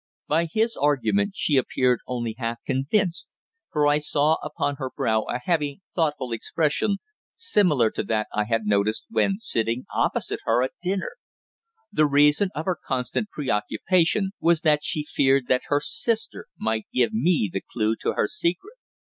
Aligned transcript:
By 0.27 0.45
his 0.51 0.75
argument 0.77 1.33
she 1.35 1.57
appeared 1.57 1.99
only 2.07 2.33
half 2.39 2.57
convinced, 2.65 3.35
for 3.71 3.85
I 3.85 3.99
saw 3.99 4.37
upon 4.41 4.77
her 4.77 4.89
brow 4.89 5.21
a 5.25 5.37
heavy, 5.37 5.81
thoughtful 5.93 6.31
expression, 6.31 6.97
similar 7.35 7.91
to 7.91 8.01
that 8.05 8.25
I 8.33 8.45
had 8.45 8.65
noticed 8.65 9.05
when 9.11 9.37
sitting 9.37 9.85
opposite 9.93 10.39
her 10.45 10.63
at 10.63 10.71
dinner. 10.81 11.11
The 11.91 12.07
reason 12.07 12.49
of 12.55 12.65
her 12.65 12.79
constant 12.83 13.29
preoccupation 13.29 14.31
was 14.39 14.61
that 14.61 14.83
she 14.83 15.03
feared 15.03 15.47
that 15.49 15.61
her 15.67 15.79
sister 15.79 16.47
might 16.57 16.85
give 16.91 17.13
me 17.13 17.47
the 17.53 17.61
clue 17.61 17.95
to 17.97 18.13
her 18.13 18.25
secret. 18.25 18.77